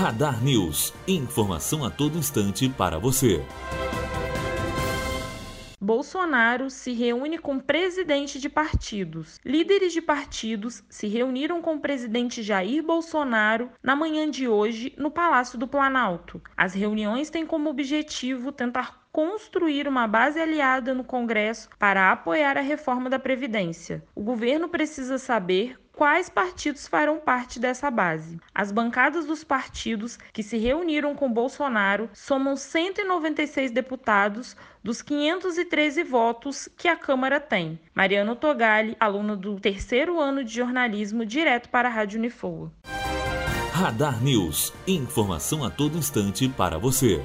[0.00, 0.94] Radar News.
[1.06, 3.44] Informação a todo instante para você.
[5.78, 9.38] Bolsonaro se reúne com presidente de partidos.
[9.44, 15.10] Líderes de partidos se reuniram com o presidente Jair Bolsonaro na manhã de hoje no
[15.10, 16.40] Palácio do Planalto.
[16.56, 22.62] As reuniões têm como objetivo tentar construir uma base aliada no Congresso para apoiar a
[22.62, 24.02] reforma da Previdência.
[24.14, 28.40] O governo precisa saber quais partidos farão parte dessa base.
[28.54, 36.70] As bancadas dos partidos que se reuniram com Bolsonaro somam 196 deputados dos 513 votos
[36.74, 37.78] que a Câmara tem.
[37.94, 42.72] Mariano Togali, aluna do terceiro ano de jornalismo, direto para a Rádio Unifoa.
[43.70, 44.72] Radar News.
[44.86, 47.22] Informação a todo instante para você.